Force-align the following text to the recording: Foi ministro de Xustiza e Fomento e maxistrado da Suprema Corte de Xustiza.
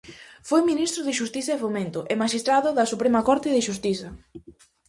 Foi 0.49 0.61
ministro 0.71 1.01
de 1.07 1.15
Xustiza 1.19 1.51
e 1.53 1.61
Fomento 1.63 1.99
e 2.11 2.13
maxistrado 2.21 2.69
da 2.77 2.89
Suprema 2.91 3.21
Corte 3.29 3.49
de 3.51 3.65
Xustiza. 3.67 4.09